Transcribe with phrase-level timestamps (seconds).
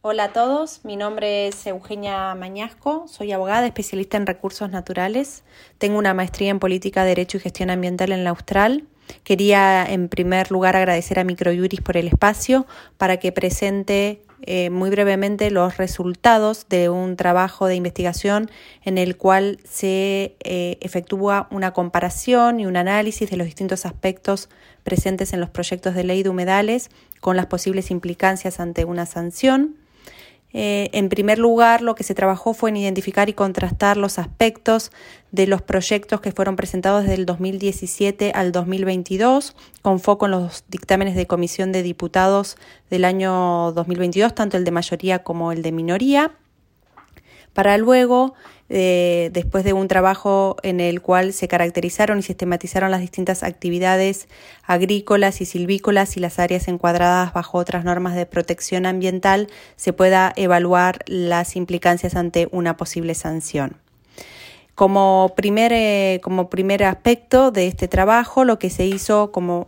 [0.00, 5.42] Hola a todos, mi nombre es Eugenia Mañasco, soy abogada especialista en recursos naturales,
[5.78, 8.84] tengo una maestría en política, derecho y gestión ambiental en la Austral.
[9.24, 12.64] Quería en primer lugar agradecer a Microjuris por el espacio
[12.96, 18.52] para que presente eh, muy brevemente los resultados de un trabajo de investigación
[18.84, 24.48] en el cual se eh, efectúa una comparación y un análisis de los distintos aspectos
[24.84, 26.88] presentes en los proyectos de ley de humedales
[27.20, 29.74] con las posibles implicancias ante una sanción.
[30.52, 34.90] Eh, en primer lugar, lo que se trabajó fue en identificar y contrastar los aspectos
[35.30, 40.64] de los proyectos que fueron presentados desde el 2017 al 2022, con foco en los
[40.68, 42.56] dictámenes de comisión de diputados
[42.88, 46.32] del año 2022, tanto el de mayoría como el de minoría,
[47.58, 48.34] para luego
[48.68, 54.28] eh, después de un trabajo en el cual se caracterizaron y sistematizaron las distintas actividades
[54.62, 60.32] agrícolas y silvícolas y las áreas encuadradas bajo otras normas de protección ambiental, se pueda
[60.36, 63.87] evaluar las implicancias ante una posible sanción.
[64.78, 69.66] Como primer, eh, como primer aspecto de este trabajo, lo que se hizo, como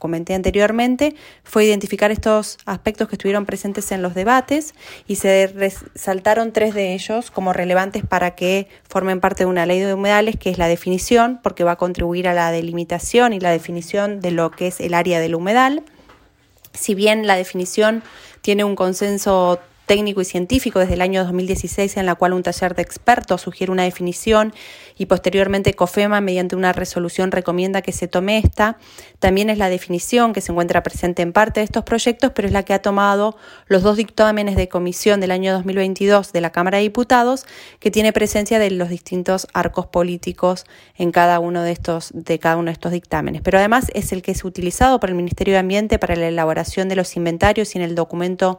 [0.00, 4.74] comenté anteriormente, fue identificar estos aspectos que estuvieron presentes en los debates
[5.06, 9.78] y se resaltaron tres de ellos como relevantes para que formen parte de una ley
[9.78, 13.52] de humedales, que es la definición, porque va a contribuir a la delimitación y la
[13.52, 15.84] definición de lo que es el área del humedal.
[16.74, 18.02] Si bien la definición
[18.40, 19.60] tiene un consenso
[19.92, 23.70] técnico y científico desde el año 2016 en la cual un taller de expertos sugiere
[23.70, 24.54] una definición
[24.96, 28.78] y posteriormente COFEMA mediante una resolución recomienda que se tome esta.
[29.18, 32.54] También es la definición que se encuentra presente en parte de estos proyectos, pero es
[32.54, 36.78] la que ha tomado los dos dictámenes de comisión del año 2022 de la Cámara
[36.78, 37.44] de Diputados,
[37.78, 40.64] que tiene presencia de los distintos arcos políticos
[40.96, 43.42] en cada uno de estos de cada uno de estos dictámenes.
[43.42, 46.88] Pero además es el que es utilizado por el Ministerio de Ambiente para la elaboración
[46.88, 48.58] de los inventarios y en el documento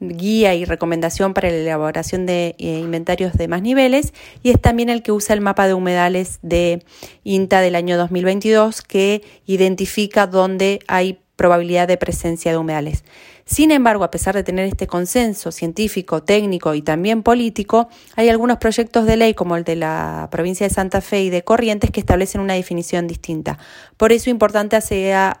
[0.00, 4.88] guía y recomendación para la elaboración de eh, inventarios de más niveles y es también
[4.88, 6.84] el que usa el mapa de humedales de
[7.24, 13.04] INTA del año 2022 que identifica dónde hay probabilidad de presencia de humedales.
[13.44, 18.56] Sin embargo, a pesar de tener este consenso científico, técnico y también político, hay algunos
[18.56, 22.00] proyectos de ley como el de la provincia de Santa Fe y de Corrientes que
[22.00, 23.58] establecen una definición distinta.
[23.96, 24.76] Por eso es importante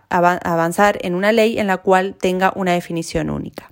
[0.08, 3.68] avanzar en una ley en la cual tenga una definición única.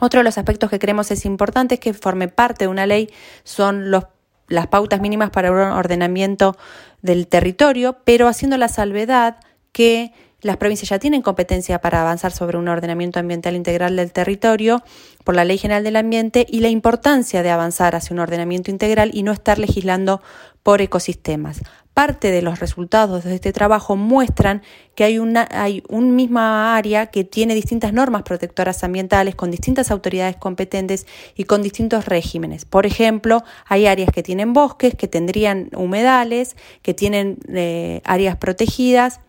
[0.00, 3.10] Otro de los aspectos que creemos es importante es que forme parte de una ley
[3.44, 6.56] son las pautas mínimas para un ordenamiento
[7.02, 9.36] del territorio, pero haciendo la salvedad
[9.72, 10.12] que
[10.42, 14.82] las provincias ya tienen competencia para avanzar sobre un ordenamiento ambiental integral del territorio
[15.22, 19.10] por la Ley General del Ambiente y la importancia de avanzar hacia un ordenamiento integral
[19.12, 20.22] y no estar legislando
[20.62, 21.60] por ecosistemas.
[21.94, 24.62] Parte de los resultados de este trabajo muestran
[24.94, 29.90] que hay una hay un misma área que tiene distintas normas protectoras ambientales con distintas
[29.90, 32.64] autoridades competentes y con distintos regímenes.
[32.64, 39.20] Por ejemplo, hay áreas que tienen bosques, que tendrían humedales, que tienen eh, áreas protegidas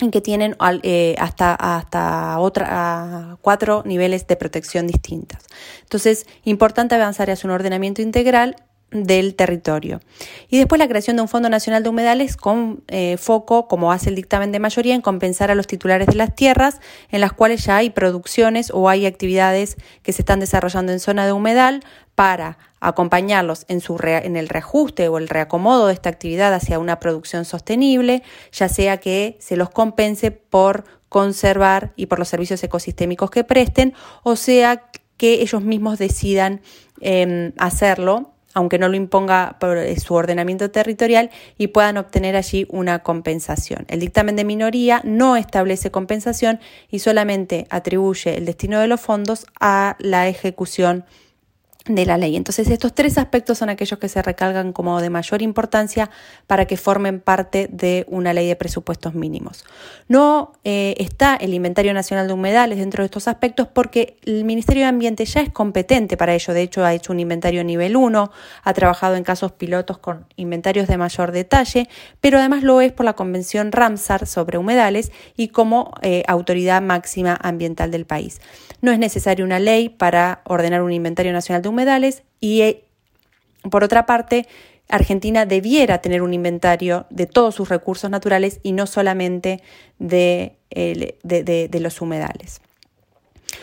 [0.00, 5.44] y que tienen eh, hasta, hasta otra, cuatro niveles de protección distintas.
[5.82, 8.56] Entonces, importante avanzar hacia un ordenamiento integral
[8.90, 10.00] del territorio.
[10.48, 14.08] Y después la creación de un Fondo Nacional de Humedales con eh, foco, como hace
[14.08, 16.80] el dictamen de mayoría, en compensar a los titulares de las tierras
[17.10, 21.26] en las cuales ya hay producciones o hay actividades que se están desarrollando en zona
[21.26, 21.82] de humedal
[22.14, 27.00] para acompañarlos en, su en el reajuste o el reacomodo de esta actividad hacia una
[27.00, 33.30] producción sostenible, ya sea que se los compense por conservar y por los servicios ecosistémicos
[33.30, 34.84] que presten, o sea
[35.16, 36.60] que ellos mismos decidan
[37.00, 42.66] em, hacerlo aunque no lo imponga por eh, su ordenamiento territorial, y puedan obtener allí
[42.70, 43.84] una compensación.
[43.88, 46.60] El dictamen de minoría no establece compensación
[46.90, 51.04] y solamente atribuye el destino de los fondos a la ejecución
[51.86, 52.34] de la ley.
[52.34, 56.08] Entonces, estos tres aspectos son aquellos que se recalgan como de mayor importancia
[56.46, 59.66] para que formen parte de una ley de presupuestos mínimos.
[60.08, 64.84] No eh, está el Inventario Nacional de Humedales dentro de estos aspectos porque el Ministerio
[64.84, 66.54] de Ambiente ya es competente para ello.
[66.54, 68.30] De hecho, ha hecho un inventario nivel 1,
[68.62, 71.90] ha trabajado en casos pilotos con inventarios de mayor detalle,
[72.22, 77.38] pero además lo es por la Convención Ramsar sobre humedales y como eh, autoridad máxima
[77.42, 78.40] ambiental del país.
[78.80, 81.73] No es necesaria una ley para ordenar un inventario nacional de humedales
[82.40, 82.84] y, eh,
[83.70, 84.46] por otra parte,
[84.88, 89.62] Argentina debiera tener un inventario de todos sus recursos naturales y no solamente
[89.98, 92.60] de, de, los humedales.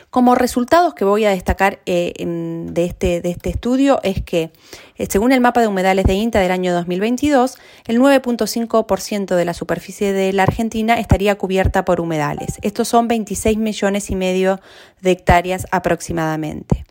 [0.09, 4.51] Como resultados que voy a destacar eh, de, este, de, este, estudio es que,
[4.97, 9.53] eh, según el mapa de humedales de INTA del año 2022, el 9.5% de la
[9.53, 12.57] superficie de la Argentina estaría cubierta por humedales.
[12.61, 14.59] Estos son 26 millones y medio
[15.01, 16.83] de hectáreas aproximadamente.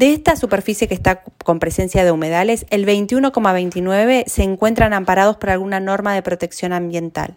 [0.00, 5.50] De esta superficie que está con presencia de humedales, el 21,29 se encuentran amparados por
[5.50, 7.36] alguna norma de protección ambiental.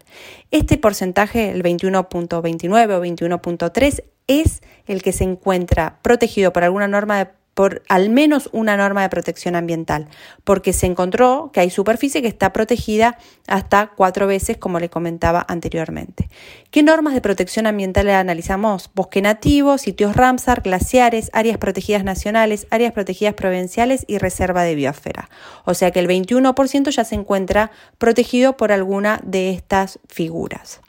[0.49, 7.17] Este porcentaje, el 21.29 o 21.3, es el que se encuentra protegido por alguna norma
[7.17, 10.07] de por al menos una norma de protección ambiental,
[10.43, 13.17] porque se encontró que hay superficie que está protegida
[13.47, 16.29] hasta cuatro veces, como le comentaba anteriormente.
[16.71, 18.89] ¿Qué normas de protección ambiental analizamos?
[18.95, 25.29] Bosque nativo, sitios Ramsar, glaciares, áreas protegidas nacionales, áreas protegidas provinciales y reserva de biosfera.
[25.65, 30.81] O sea que el 21% ya se encuentra protegido por alguna de estas figuras.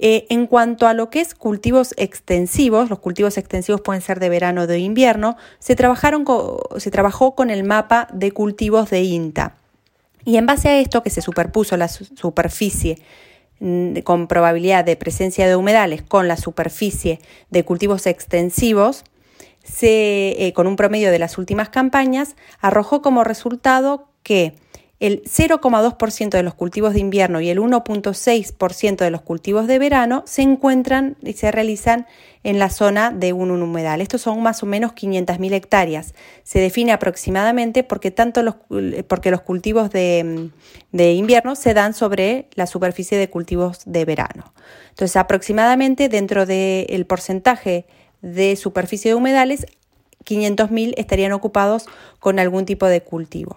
[0.00, 4.28] Eh, en cuanto a lo que es cultivos extensivos, los cultivos extensivos pueden ser de
[4.28, 6.24] verano o de invierno, se, trabajaron
[6.76, 9.56] se trabajó con el mapa de cultivos de INTA.
[10.24, 12.98] Y en base a esto, que se superpuso la superficie
[13.58, 17.18] mm, con probabilidad de presencia de humedales con la superficie
[17.50, 19.02] de cultivos extensivos,
[19.82, 24.54] eh, con un promedio de las últimas campañas, arrojó como resultado que
[25.00, 30.24] el 0,2% de los cultivos de invierno y el 1,6% de los cultivos de verano
[30.26, 32.06] se encuentran y se realizan
[32.42, 34.00] en la zona de un humedal.
[34.00, 36.14] Estos son más o menos 500.000 hectáreas.
[36.42, 38.56] Se define aproximadamente porque, tanto los,
[39.06, 40.50] porque los cultivos de,
[40.90, 44.52] de invierno se dan sobre la superficie de cultivos de verano.
[44.90, 47.86] Entonces, aproximadamente dentro del porcentaje
[48.20, 49.66] de superficie de humedales,
[50.24, 51.86] 500.000 estarían ocupados
[52.18, 53.56] con algún tipo de cultivo.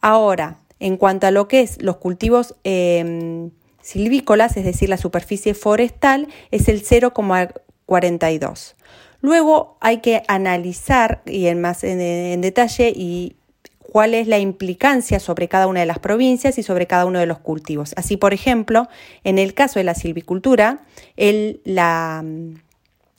[0.00, 3.50] Ahora, en cuanto a lo que es los cultivos em,
[3.80, 8.74] silvícolas, es decir, la superficie forestal, es el 0,42.
[9.20, 13.36] Luego hay que analizar y en más en, detalle y
[13.80, 17.26] cuál es la implicancia sobre cada una de las provincias y sobre cada uno de
[17.26, 17.94] los cultivos.
[17.96, 18.88] Así, por ejemplo,
[19.22, 20.82] en el caso de la silvicultura,
[21.16, 22.22] el, la,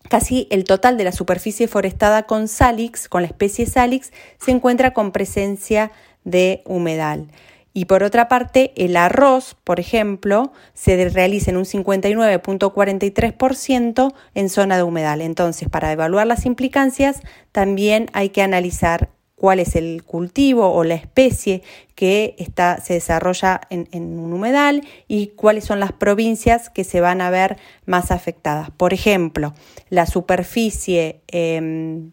[0.10, 4.94] casi el total de la superficie forestada con Salix, con la especie Salix, se encuentra
[4.94, 5.92] con presencia
[6.26, 7.30] de humedal.
[7.78, 14.78] Y por otra parte, el arroz, por ejemplo, se realiza en un 59.43% en zona
[14.78, 15.20] de humedal.
[15.22, 17.20] Entonces, para evaluar las implicancias,
[17.52, 21.64] también hay que analizar cuál es el cultivo o la especie
[21.96, 27.22] que está, se desarrolla en, un humedal y cuáles son las provincias que se van
[27.22, 28.72] a ver más afectadas.
[28.72, 29.54] Por ejemplo,
[29.90, 32.12] la superficie em,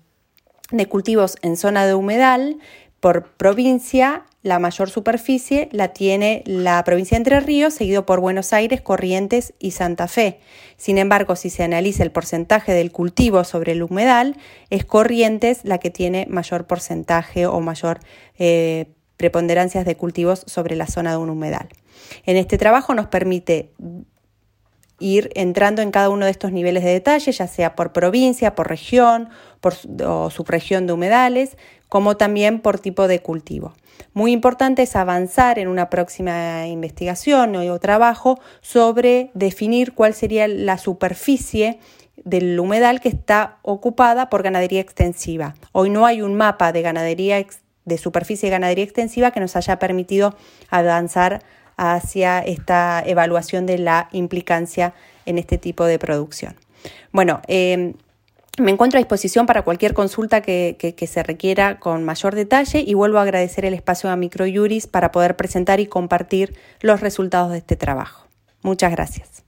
[0.72, 2.58] de cultivos en zona de humedal
[3.02, 8.52] por provincia la mayor superficie la tiene la provincia de Entre Ríos, seguido por Buenos
[8.52, 10.38] Aires, Corrientes y Santa Fe.
[10.76, 14.36] Sin embargo, si se analiza el porcentaje del cultivo sobre el humedal,
[14.70, 17.98] es Corrientes la que tiene mayor porcentaje o mayor
[18.38, 21.70] eh, preponderancias de cultivos sobre la zona de un humedal.
[22.24, 23.72] En este trabajo nos permite
[25.00, 28.68] ir entrando en cada uno de estos niveles de detalle, ya sea por provincia, por
[28.68, 29.28] región,
[29.60, 29.74] por,
[30.06, 31.56] o subregión de humedales,
[31.92, 33.74] como también por tipo de cultivo.
[34.14, 40.78] Muy importante es avanzar en una próxima investigación o trabajo sobre definir cuál sería la
[40.78, 41.80] superficie
[42.16, 45.54] del humedal que está ocupada por ganadería extensiva.
[45.72, 47.44] Hoy no hay un mapa de ganadería
[47.84, 50.34] de superficie de ganadería extensiva que nos haya permitido
[50.70, 51.42] avanzar
[51.76, 54.94] hacia esta evaluación de la implicancia
[55.26, 56.56] en este tipo de producción.
[57.12, 57.92] Bueno, eh,
[58.58, 63.18] me encuentro a disposición para cualquier consulta que, se requiera con mayor detalle y vuelvo
[63.18, 67.76] a agradecer el espacio a Microjuris para poder presentar y compartir los resultados de este
[67.76, 68.26] trabajo.
[68.62, 69.41] Muchas gracias.